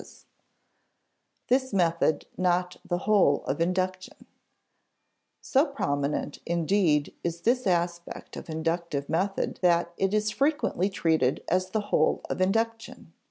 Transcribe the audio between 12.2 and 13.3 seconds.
of induction.